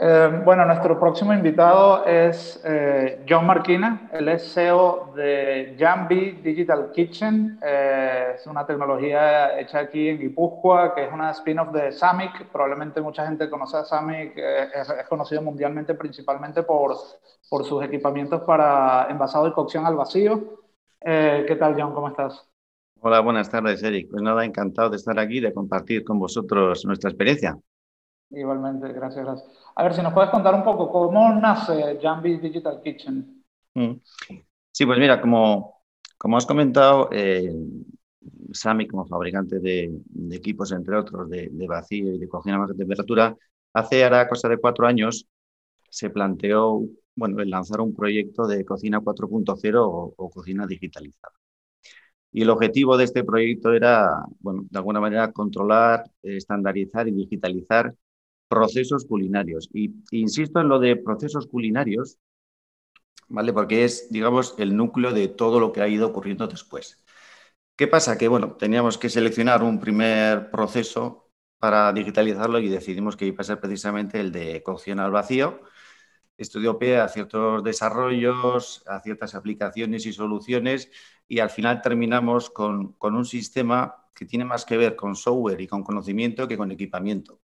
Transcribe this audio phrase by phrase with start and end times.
[0.00, 4.08] Eh, bueno, nuestro próximo invitado es eh, John Marquina.
[4.12, 7.58] Él es CEO de Jambi Digital Kitchen.
[7.60, 12.46] Eh, es una tecnología hecha aquí en Guipúzcoa, que es una spin-off de Samic.
[12.52, 14.38] Probablemente mucha gente conoce a Samic.
[14.38, 16.94] Es, es, conocido mundialmente principalmente por,
[17.50, 20.60] por sus equipamientos para envasado y cocción al vacío.
[21.00, 21.92] ¿Qué tal, John?
[21.92, 22.46] ¿Cómo estás?
[23.00, 24.10] Hola, buenas tardes, Eric.
[24.10, 27.58] Pues nada, encantado de estar aquí de compartir con vosotros nuestra experiencia.
[28.30, 29.48] Igualmente, gracias, gracias.
[29.74, 33.44] A ver, si nos puedes contar un poco cómo nace Jambi Digital Kitchen.
[33.74, 33.92] Mm.
[34.70, 35.82] Sí, pues mira, como,
[36.18, 37.52] como has comentado, eh,
[38.52, 39.90] Sami como fabricante de,
[40.32, 43.36] equipos, entre otros, de, vacío y de cocina a baja temperatura,
[43.72, 45.26] hace ahora cosa de cuatro años
[45.90, 46.82] se planteó
[47.14, 51.32] bueno, el lanzar un proyecto de cocina 4.0 o, o cocina digitalizada.
[52.30, 54.10] Y el objetivo de este proyecto era,
[54.40, 57.94] bueno, de alguna manera controlar, estandarizar y digitalizar
[58.48, 59.68] procesos culinarios.
[59.72, 62.18] Y insisto en lo de procesos culinarios,
[63.28, 63.52] ¿vale?
[63.52, 67.04] Porque es, digamos, el núcleo de todo lo que ha ido ocurriendo después.
[67.76, 68.18] ¿Qué pasa?
[68.18, 73.44] Que, bueno, teníamos que seleccionar un primer proceso para digitalizarlo y decidimos que iba a
[73.44, 75.62] ser precisamente el de cocción al vacío.
[76.38, 80.90] Estudió pie a ciertos desarrollos, a ciertas aplicaciones y soluciones
[81.28, 85.60] y al final terminamos con, con un sistema que tiene más que ver con software
[85.60, 87.40] y con conocimiento que con equipamiento.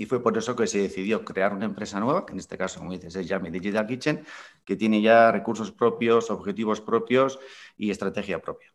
[0.00, 2.78] Y fue por eso que se decidió crear una empresa nueva, que en este caso,
[2.78, 4.24] como dices, es Yami Digital Kitchen,
[4.64, 7.38] que tiene ya recursos propios, objetivos propios
[7.76, 8.68] y estrategia propia.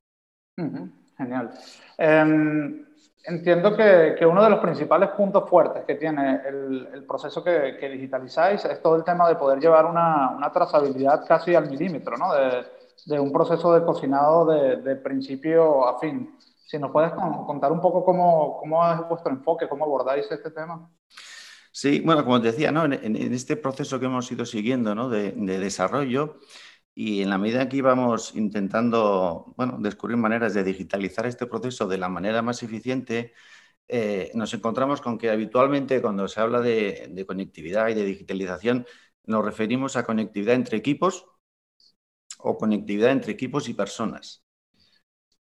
[1.18, 1.50] genial.
[1.98, 2.86] Em,
[3.24, 8.80] entiendo que, uno de los principales puntos fuertes que tiene el, proceso que, digitalizáis es
[8.80, 12.36] todo el tema de poder llevar una, trazabilidad casi al milímetro, ¿no?
[12.36, 16.38] De, un proceso de cocinado de, de principio a fin.
[16.66, 20.90] Si nos puedes contar un poco cómo, cómo es vuestro enfoque, cómo abordáis este tema.
[21.72, 22.86] Sí, bueno, como te decía, ¿no?
[22.86, 25.10] en, este proceso que hemos ido siguiendo ¿no?
[25.10, 26.40] de, desarrollo
[26.96, 31.98] y en la medida que íbamos intentando bueno, descubrir maneras de digitalizar este proceso de
[31.98, 33.34] la manera más eficiente,
[33.90, 38.86] eh, nos encontramos con que habitualmente cuando se habla de conectividad y de digitalización
[39.26, 41.26] nos referimos a conectividad entre equipos
[42.40, 44.45] o conectividad entre equipos y personas.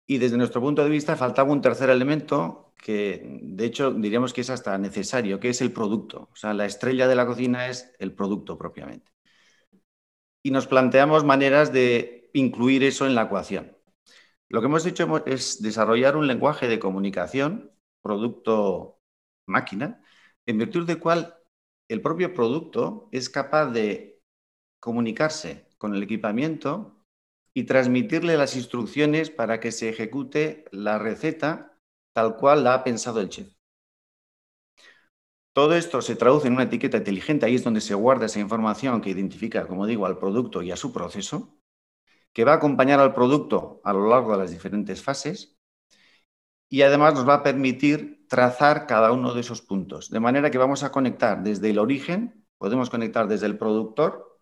[0.06, 4.42] Y desde nuestro punto de vista faltaba un tercer elemento que, de hecho, diríamos que
[4.42, 6.28] es hasta necesario, que es el producto.
[6.32, 9.10] O sea, la estrella de la cocina es el producto propiamente.
[10.44, 13.76] Y nos planteamos maneras de incluir eso en la ecuación.
[14.48, 17.72] Lo que hemos hecho es desarrollar un lenguaje de comunicación,
[18.02, 20.04] producto-máquina,
[20.46, 21.34] en virtud del cual
[21.88, 24.22] el propio producto es capaz de
[24.78, 26.95] comunicarse con el equipamiento
[27.56, 31.78] y transmitirle las instrucciones para que se ejecute la receta
[32.12, 33.50] tal cual la ha pensado el chef.
[35.54, 39.00] Todo esto se traduce en una etiqueta inteligente, ahí es donde se guarda esa información
[39.00, 41.58] que identifica, como digo, al producto y a su proceso,
[42.34, 45.56] que va a acompañar al producto a lo largo de las diferentes fases
[46.68, 50.10] y además nos va a permitir trazar cada uno de esos puntos.
[50.10, 54.38] De manera que vamos a conectar desde el origen, podemos conectar desde el productor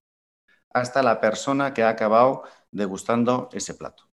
[0.71, 2.43] hasta la persona que ha acabado
[2.75, 4.05] degustando ese plato.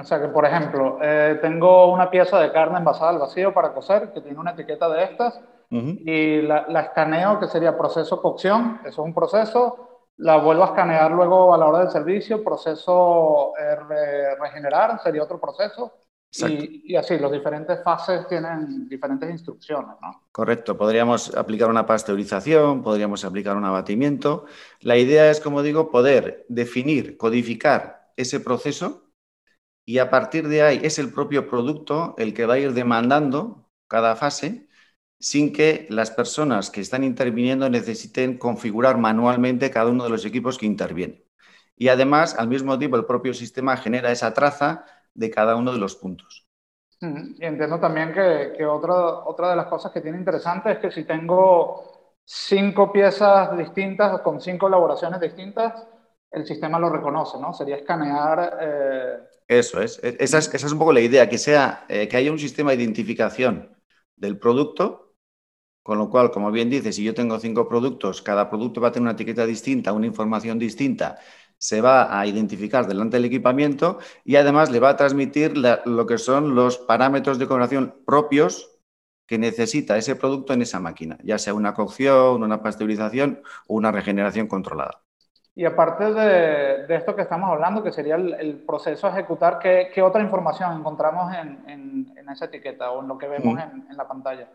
[0.00, 3.74] O sea que, por ejemplo, eh, tengo una pieza de carne envasada al vacío para
[3.74, 5.40] cocer que tiene una etiqueta de estas
[5.70, 11.12] y la, escaneo, que sería proceso cocción, eso es un proceso, la vuelvo a escanear
[11.12, 15.92] luego a la hora del servicio, proceso eh, regenerar sería otro proceso
[16.32, 20.22] y, así, las diferentes fases tienen diferentes instrucciones, ¿no?
[20.30, 24.46] Correcto, podríamos aplicar una pasteurización, podríamos aplicar un abatimiento.
[24.80, 29.10] La idea es, como digo, poder definir, codificar ese proceso
[29.84, 33.68] y a partir de ahí es el propio producto el que va a ir demandando
[33.88, 34.68] cada fase
[35.18, 40.58] sin que las personas que están interviniendo necesiten configurar manualmente cada uno de los equipos
[40.58, 41.24] que intervienen.
[41.76, 45.78] Y además, al mismo tiempo, el propio sistema genera esa traza de cada uno de
[45.78, 46.46] los puntos.
[47.38, 48.94] Y entiendo también que, que otra,
[49.24, 54.40] otra de las cosas que tiene interesante es que si tengo cinco piezas distintas con
[54.40, 55.86] cinco elaboraciones distintas,
[56.30, 57.54] el sistema lo reconoce, ¿no?
[57.54, 58.58] Sería escanear.
[58.60, 59.18] Eh,
[59.48, 59.98] Eso es.
[60.02, 60.52] E, esa, es.
[60.54, 63.76] esa es un poco la idea, que, sea, eh, que haya un sistema de identificación
[64.16, 65.14] del producto,
[65.82, 68.92] con lo cual, como bien dice, si yo tengo cinco productos, cada producto va a
[68.92, 71.18] tener una etiqueta distinta, una información distinta
[71.60, 76.16] se va a identificar delante del equipamiento y además le va a transmitir lo que
[76.16, 78.80] son los parámetros de coloración propios
[79.26, 83.92] que necesita ese producto en esa máquina, ya sea una cocción, una pasteurización o una
[83.92, 85.02] regeneración controlada.
[85.54, 90.22] Y aparte de, esto que estamos hablando, que sería el, proceso a ejecutar, ¿qué, otra
[90.22, 93.90] información encontramos en, esa etiqueta o en lo que vemos mm.
[93.90, 94.48] en, la pantalla?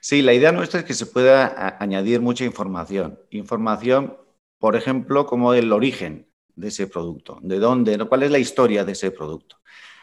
[0.00, 3.18] Sí, la idea nuestra es que se pueda añadir mucha información.
[3.30, 4.16] Información,
[4.58, 6.27] por ejemplo, como el origen
[6.58, 9.56] de ese producto, de dónde, cuál es la historia de ese producto.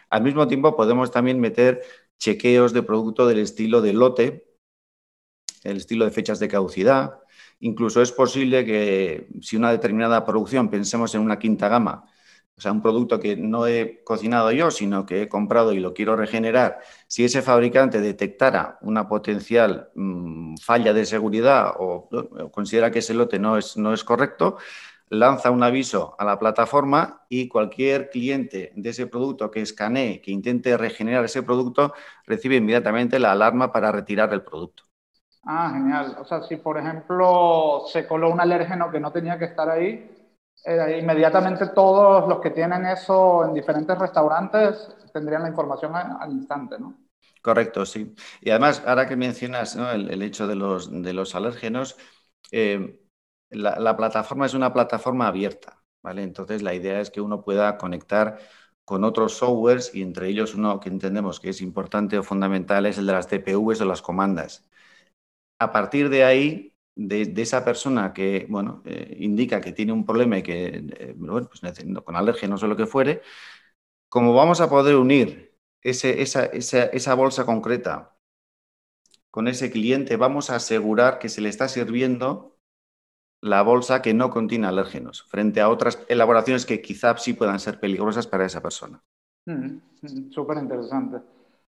[0.10, 1.82] Al mismo tiempo, podemos también meter
[2.18, 4.58] chequeos de producto del estilo de lote,
[5.64, 7.20] el estilo de fechas de caducidad.
[7.60, 12.06] Incluso es posible que si una determinada producción, pensemos en una quinta gama,
[12.58, 15.94] o sea, un producto que no he cocinado yo, sino que he comprado y lo
[15.94, 22.08] quiero regenerar, si ese fabricante detectara una potencial mm, falla de seguridad o,
[22.54, 24.58] considera que ese lote no es, no es correcto,
[25.10, 30.32] lanza un aviso a la plataforma y cualquier cliente de ese producto que escanee, que
[30.32, 31.94] intente regenerar ese producto,
[32.26, 34.84] recibe inmediatamente la alarma para retirar el producto.
[35.44, 36.18] Ah, genial.
[36.20, 40.10] O sea, si por ejemplo se coló un alérgeno que no tenía que estar ahí,
[40.66, 46.80] eh, inmediatamente todos los que tienen eso en diferentes restaurantes tendrían la información al, instante,
[46.80, 46.98] ¿no?
[47.42, 48.16] Correcto, sí.
[48.42, 51.96] Y además, ahora que mencionas el, hecho de los, de los alérgenos,
[52.52, 53.05] eh,
[53.50, 56.24] la, plataforma es una plataforma abierta, ¿vale?
[56.24, 58.40] Entonces, la idea es que uno pueda conectar
[58.86, 62.98] con otros softwares y entre ellos uno que entendemos que es importante o fundamental es
[62.98, 64.70] el de las TPVs o las comandas.
[65.60, 70.38] A partir de ahí, de, esa persona que bueno, eh, indica que tiene un problema
[70.38, 71.62] y que, eh, bueno, pues
[72.04, 73.22] con alérgenos o lo que fuere,
[74.10, 78.18] como vamos a poder unir ese, esa, esa, bolsa concreta
[79.32, 82.55] con ese cliente, vamos a asegurar que se le está sirviendo
[83.46, 87.80] la bolsa que no contiene alérgenos, frente a otras elaboraciones que quizá sí puedan ser
[87.80, 89.02] peligrosas para esa persona.
[89.46, 91.18] Mm, mm, súper interesante.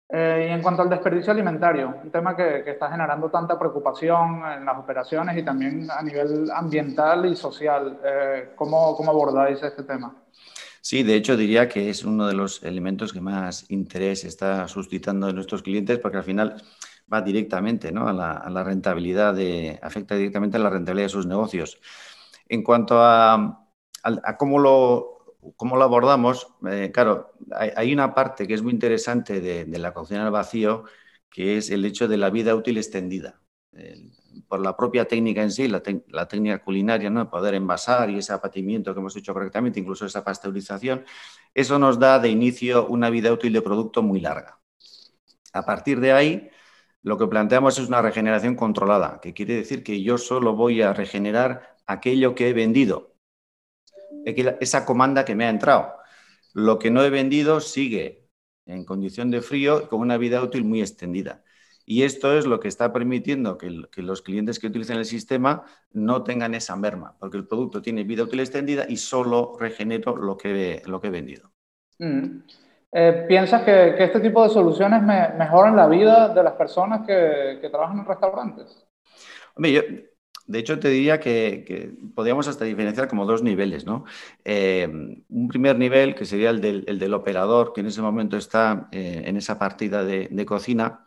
[0.08, 4.66] Eh, y en cuanto al desperdicio alimentario, un tema que, está generando tanta preocupación en
[4.66, 10.16] las operaciones y también a nivel ambiental y social, eh, ¿cómo, ¿cómo abordáis este tema?
[10.80, 15.30] Sí, de hecho diría que es uno de los elementos que más interés está suscitando
[15.30, 16.62] en nuestros clientes porque al final
[17.12, 18.08] va directamente ¿no?
[18.08, 21.80] a, la, rentabilidad, de, afecta directamente a la rentabilidad de sus negocios.
[22.48, 23.68] En cuanto a,
[24.38, 25.14] cómo lo
[25.58, 26.48] ¿Cómo lo abordamos?
[26.70, 30.86] Eh, claro, hay, una parte que es muy interesante de, la cocina al vacío,
[31.30, 33.42] que es el hecho de la vida útil extendida.
[34.48, 35.82] por la propia técnica en sí, la,
[36.28, 37.30] técnica culinaria, ¿no?
[37.30, 41.06] poder envasar y ese apatimiento que hemos hecho correctamente, incluso esa pasteurización,
[41.54, 44.60] eso nos da de inicio una vida útil de producto muy larga.
[45.54, 46.50] A partir de ahí,
[47.04, 50.94] lo que planteamos es una regeneración controlada, que quiere decir que yo solo voy a
[50.94, 53.14] regenerar aquello que he vendido,
[54.26, 55.94] esa comanda que me ha entrado.
[56.54, 58.30] Lo que no he vendido sigue
[58.66, 61.44] en condición de frío con una vida útil muy extendida.
[61.86, 66.24] Y esto es lo que está permitiendo que, los clientes que utilicen el sistema no
[66.24, 70.82] tengan esa merma, porque el producto tiene vida útil extendida y solo regenero lo que,
[70.86, 71.52] lo que he vendido.
[72.00, 72.44] Mm.
[72.94, 77.70] Eh, ¿Piensas que, este tipo de soluciones mejoran la vida de las personas que, que
[77.70, 78.86] trabajan en restaurantes?
[80.46, 84.04] De hecho, te diría que, podríamos hasta diferenciar como dos niveles, ¿no?
[84.44, 84.88] Eh,
[85.30, 89.38] un primer nivel, que sería el del, operador, que en ese momento está eh, en
[89.38, 91.06] esa partida de, cocina.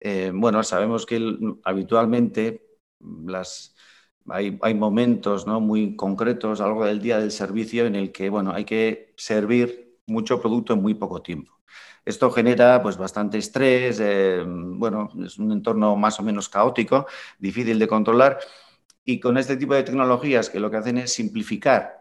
[0.00, 1.18] Eh, bueno, sabemos que
[1.64, 2.66] habitualmente
[3.00, 3.74] las,
[4.28, 5.60] hay, momentos ¿no?
[5.60, 9.14] muy concretos a lo largo del día del servicio en el que, bueno, hay que
[9.16, 11.58] servir mucho producto en muy poco tiempo.
[12.04, 17.06] Esto genera pues, bastante estrés, eh, bueno, es un entorno más o menos caótico,
[17.38, 18.38] difícil de controlar.
[19.04, 21.98] Y con este tipo de tecnologías que lo que hacen es simplificar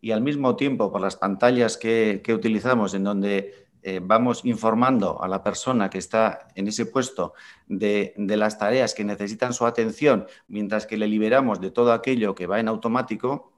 [0.00, 5.28] y al mismo tiempo por las pantallas que, utilizamos en donde eh, vamos informando a
[5.28, 7.34] la persona que está en ese puesto
[7.66, 12.34] de, de, las tareas que necesitan su atención, mientras que le liberamos de todo aquello
[12.34, 13.52] que va en automático,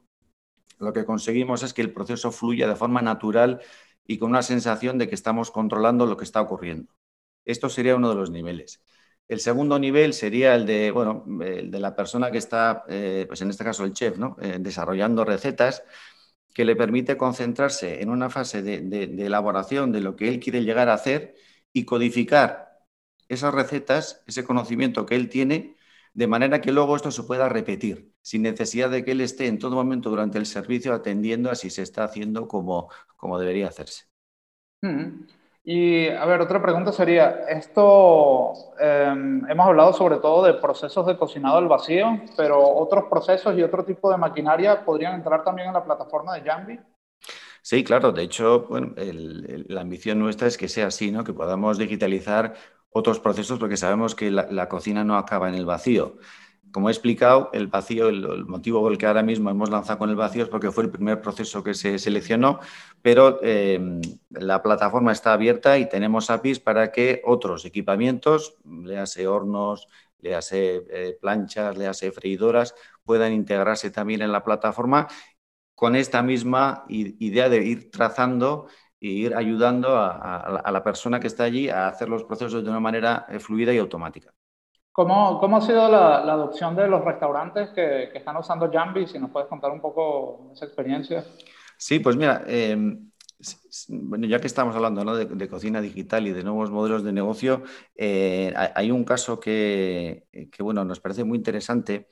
[0.79, 3.61] lo que conseguimos es que el proceso fluya de forma natural
[4.05, 6.93] y con una sensación de que estamos controlando lo que está ocurriendo.
[7.45, 8.81] Esto sería uno de los niveles.
[9.27, 13.41] El segundo nivel sería el de, bueno, el de la persona que está, eh, pues
[13.41, 14.35] en este caso el chef, ¿no?
[14.41, 15.83] Eh, desarrollando recetas
[16.53, 20.89] que le permite concentrarse en una fase de elaboración de lo que él quiere llegar
[20.89, 21.35] a hacer
[21.73, 22.79] y codificar
[23.27, 25.75] esas recetas, ese conocimiento que él tiene
[26.13, 29.59] de manera que luego esto se pueda repetir, sin necesidad de que él esté en
[29.59, 34.05] todo momento durante el servicio atendiendo a si se está haciendo como, como debería hacerse.
[35.65, 41.17] Y a ver, otra pregunta sería, esto em, hemos hablado sobre todo de procesos de
[41.17, 45.73] cocinado al vacío, pero otros procesos y otro tipo de maquinaria podrían entrar también en
[45.73, 46.79] la plataforma de Jambi.
[47.61, 48.11] Sí, claro.
[48.11, 51.23] De hecho, la ambición nuestra es que sea así, ¿no?
[51.23, 52.55] Que podamos digitalizar
[52.93, 56.17] otros procesos porque sabemos que la, cocina no acaba en el vacío.
[56.71, 60.09] como he explicado, el vacío, el, motivo por el que ahora mismo hemos lanzado con
[60.09, 62.59] el vacío es porque fue el primer proceso que se seleccionó,
[63.01, 69.87] pero em, la plataforma está abierta y tenemos APIs para que otros equipamientos, léase hornos,
[70.19, 72.73] léase eh, planchas, léase freidoras,
[73.03, 75.07] puedan integrarse también en la plataforma
[75.75, 78.67] con esta misma idea de ir trazando
[79.03, 82.79] e ir ayudando a, la persona que está allí a hacer los procesos de una
[82.79, 84.33] manera eh, fluida y automática.
[84.93, 89.05] ¿Cómo, ¿Cómo, ha sido la, adopción de los restaurantes que, que, están usando Jambi?
[89.07, 91.25] Si nos puedes contar un poco esa experiencia.
[91.77, 93.11] Sí, pues mira, em,
[93.89, 97.63] bueno, ya que estamos hablando de, cocina digital y de nuevos modelos de negocio,
[97.95, 102.07] eh, hay un caso que, que, bueno, nos parece muy interesante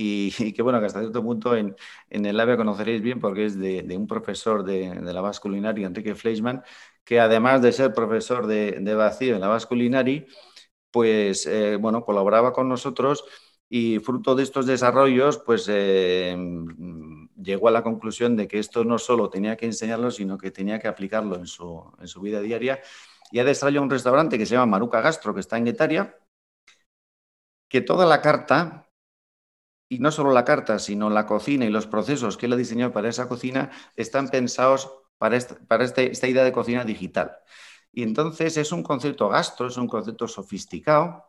[0.00, 1.76] y, que, bueno, que hasta cierto punto en,
[2.08, 5.42] en el AVE conoceréis bien porque es de, de un profesor de, de la Basque
[5.42, 6.62] Culinary, Enrique Fleischmann,
[7.04, 10.26] que además de ser profesor de, de vacío en la Basque Culinary,
[10.90, 13.24] pues eh, bueno, colaboraba con nosotros
[13.68, 16.36] y fruto de estos desarrollos, pues eh,
[17.36, 20.78] llegó a la conclusión de que esto no solo tenía que enseñarlo, sino que tenía
[20.78, 22.80] que aplicarlo en su, en su vida diaria.
[23.30, 26.16] Y ha desarrollado un restaurante que se llama Maruca Gastro, que está en Guetaria,
[27.68, 28.89] que toda la carta,
[29.90, 32.92] y no solo la carta, sino la cocina y los procesos que él ha diseñado
[32.92, 37.36] para esa cocina, están pensados para, para este, esta idea de cocina digital.
[37.92, 41.24] Y entonces es un concepto gastro, es un concepto sofisticado,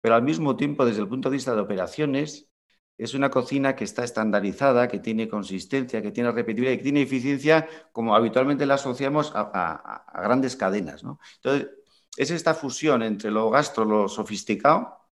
[0.00, 2.48] pero al mismo tiempo, desde el punto de vista de operaciones,
[2.96, 7.02] es una cocina que está estandarizada, que tiene consistencia, que tiene repetibilidad y que tiene
[7.02, 11.02] eficiencia, como habitualmente la asociamos a, grandes cadenas.
[11.02, 11.68] Entonces,
[12.16, 15.10] es esta fusión entre lo gastro, lo sofisticado,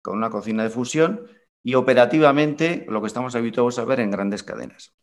[0.00, 1.26] con una cocina de fusión,
[1.62, 4.94] y operativamente lo que estamos habituados a ver en grandes cadenas.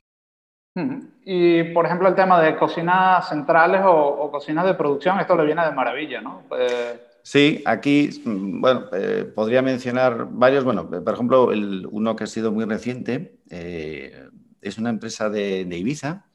[1.24, 5.64] Y, por ejemplo, el tema de cocinas centrales o, cocinas de producción, esto le viene
[5.64, 6.44] de maravilla, ¿no?
[6.50, 10.66] Pues, sí, aquí, mm, bueno, eh, podría mencionar varios.
[10.66, 14.28] Bueno, por ejemplo, el, uno que ha sido muy reciente eh,
[14.62, 16.26] es una empresa de, Ibiza,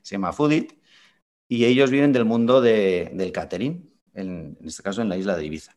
[0.00, 0.72] se llama Foodit,
[1.46, 5.44] y ellos vienen del mundo del catering, en, en este caso en la isla de
[5.44, 5.76] Ibiza.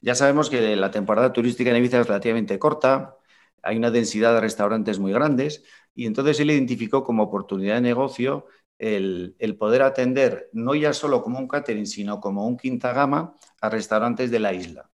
[0.00, 3.18] Ya sabemos que la temporada turística en Ibiza es relativamente corta,
[3.62, 5.64] hay una densidad de restaurantes muy grandes,
[5.94, 8.46] y entonces él identificó como oportunidad de negocio
[8.80, 13.68] el, poder atender no ya solo como un catering, sino como un quinta gama a
[13.68, 14.90] restaurantes de la isla.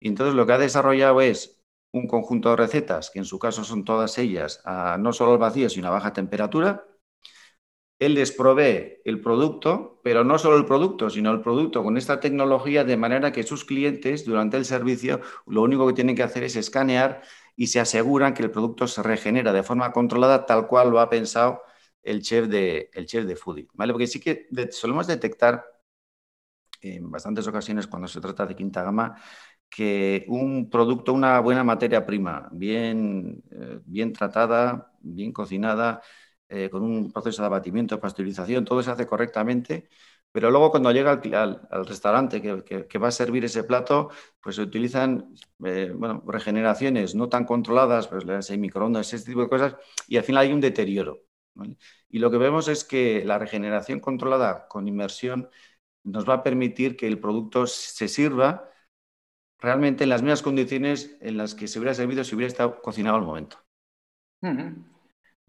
[0.00, 3.64] Y entonces lo que ha desarrollado es un conjunto de recetas, que en su caso
[3.64, 4.62] son todas ellas,
[4.98, 6.84] no solo al vacío, sino a baja temperatura.
[7.98, 12.18] Él les provee el producto, pero no solo el producto, sino el producto con esta
[12.18, 16.42] tecnología de manera que sus clientes durante el servicio lo único que tienen que hacer
[16.42, 17.22] es escanear
[17.56, 21.10] y se aseguran que el producto se regenera de forma controlada tal cual lo ha
[21.10, 21.62] pensado
[22.02, 23.68] el chef de, el chef de foodie.
[23.74, 23.92] ¿vale?
[23.92, 25.64] Porque sí que solemos detectar
[26.80, 29.16] en bastantes ocasiones cuando se trata de quinta gama
[29.68, 36.02] que un producto, una buena materia prima, bien, eh, bien tratada, bien cocinada,
[36.54, 39.88] eh, con un proceso de abatimiento, pasteurización, todo se hace correctamente,
[40.30, 45.34] pero luego cuando llega al, restaurante que, va a servir ese plato, pues se utilizan
[45.64, 50.24] eh, bueno, regeneraciones no tan controladas, pues hay microondas, ese tipo de cosas, y al
[50.24, 51.22] final hay un deterioro.
[52.10, 55.48] Y lo que vemos es que la regeneración controlada con inmersión
[56.04, 58.68] nos va a permitir que el producto se sirva
[59.58, 63.16] realmente en las mismas condiciones en las que se hubiera servido si hubiera estado cocinado
[63.16, 63.58] al momento.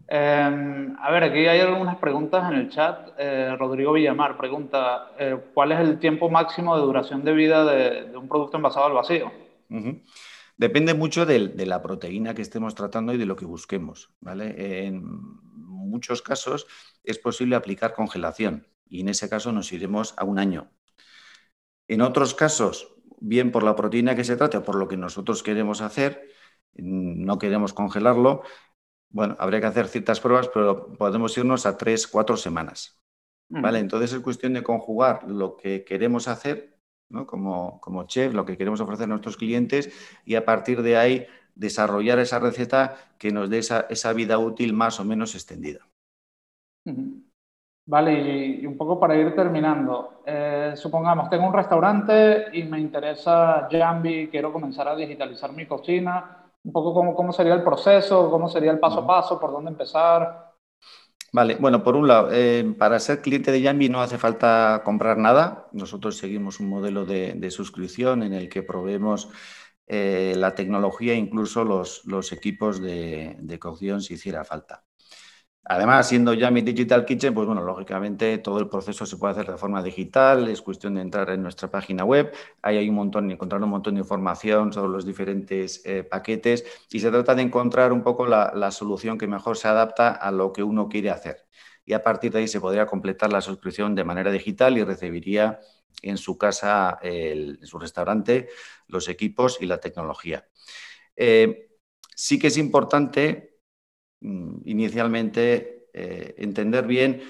[0.06, 3.08] Em, a ver, aquí hay algunas preguntas en el chat.
[3.18, 8.16] Eh, Rodrigo Villamar pregunta, eh, ¿cuál es el tiempo máximo de duración de vida de,
[8.16, 9.32] un producto envasado al vacío?
[10.56, 14.14] Depende mucho de, la proteína que estemos tratando y de lo que busquemos.
[14.20, 14.86] ¿vale?
[14.86, 15.02] En
[15.54, 16.66] muchos casos
[17.02, 20.70] es posible aplicar congelación y en ese caso nos iremos a un año.
[21.88, 25.42] En otros casos, bien por la proteína que se trate o por lo que nosotros
[25.42, 26.28] queremos hacer,
[26.76, 28.42] no queremos congelarlo,
[29.10, 33.00] bueno, habría que hacer ciertas pruebas, pero podemos irnos a tres, cuatro semanas.
[33.48, 33.78] ¿Vale?
[33.78, 36.76] Entonces es cuestión de conjugar lo que queremos hacer
[37.08, 37.26] ¿no?
[37.26, 39.92] como, como chef, lo que queremos ofrecer a nuestros clientes
[40.24, 44.72] y a partir de ahí desarrollar esa receta que nos dé esa, esa vida útil
[44.72, 45.86] más o menos extendida.
[47.86, 53.68] Vale, y, un poco para ir terminando, eh, supongamos, tengo un restaurante y me interesa
[53.70, 58.48] Jambi, quiero comenzar a digitalizar mi cocina un poco cómo, cómo sería el proceso, cómo
[58.48, 60.52] sería el paso a paso, por dónde empezar.
[61.32, 65.18] Vale, bueno, por un lado, eh, para ser cliente de Yambi no hace falta comprar
[65.18, 65.68] nada.
[65.72, 69.30] Nosotros seguimos un modelo de, suscripción en el que proveemos
[69.86, 74.84] eh, la tecnología incluso los, los equipos de, de, cocción si hiciera falta.
[75.66, 79.50] Además, siendo ya mi Digital Kitchen, pues bueno, lógicamente todo el proceso se puede hacer
[79.50, 83.30] de forma digital, es cuestión de entrar en nuestra página web, ahí hay un montón,
[83.30, 87.92] encontrar un montón de información sobre los diferentes eh, paquetes y se trata de encontrar
[87.92, 91.46] un poco la, solución que mejor se adapta a lo que uno quiere hacer.
[91.86, 95.60] Y a partir de ahí se podría completar la suscripción de manera digital y recibiría
[96.02, 98.48] en su casa, en su restaurante,
[98.88, 100.46] los equipos y la tecnología.
[101.16, 101.68] Eh,
[102.14, 103.53] sí que es importante
[104.20, 107.22] inicialmente eh, entender bien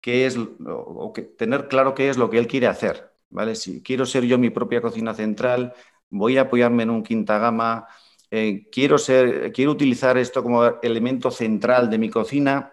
[0.00, 3.12] qué es, o, tener claro qué es lo que él quiere hacer.
[3.30, 3.54] ¿vale?
[3.54, 5.74] Si quiero ser yo mi propia cocina central,
[6.10, 7.86] voy a apoyarme en un quinta gama,
[8.30, 12.72] eh, quiero, ser, quiero utilizar esto como elemento central de mi cocina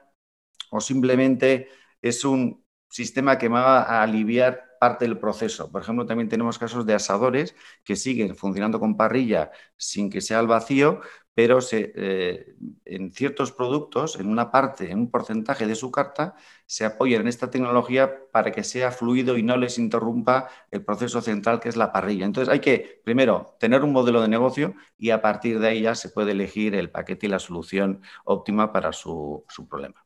[0.71, 1.69] o simplemente
[2.01, 5.71] es un sistema que me va a aliviar parte del proceso.
[5.71, 10.39] Por ejemplo, también tenemos casos de asadores que siguen funcionando con parrilla sin que sea
[10.39, 11.01] al vacío,
[11.39, 12.53] pero eh,
[12.83, 17.29] en ciertos productos, en una parte, en un porcentaje de su carta, se apoyan en
[17.29, 21.77] esta tecnología para que sea fluido y no les interrumpa el proceso central que es
[21.77, 22.25] la parrilla.
[22.25, 25.95] Entonces hay que, primero, tener un modelo de negocio y a partir de ahí ya
[25.95, 30.03] se puede elegir el paquete y la solución óptima para su, problema.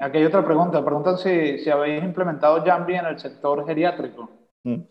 [0.00, 0.84] Aquí hay otra pregunta.
[0.84, 4.30] Preguntan si, habéis implementado Jambi en el sector geriátrico.
[4.62, 4.82] Mm.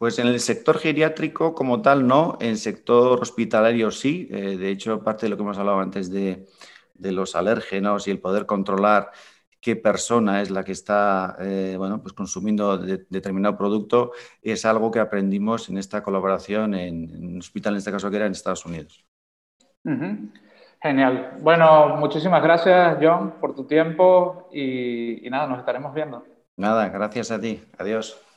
[0.00, 4.26] Pues en el sector geriátrico como tal no, en el sector hospitalario sí.
[4.30, 6.46] Eh, de hecho, parte de lo que hemos hablado antes de,
[6.94, 9.10] los alérgenos y el poder controlar
[9.60, 15.00] qué persona es la que está eh, bueno, pues consumiendo determinado producto es algo que
[15.00, 19.04] aprendimos en esta colaboración en, un hospital, en este caso que era en Estados Unidos.
[20.82, 21.36] Genial.
[21.42, 26.24] Bueno, muchísimas gracias, John, por tu tiempo y nada, nos estaremos viendo.
[26.56, 27.62] Nada, gracias a ti.
[27.76, 28.29] Adiós.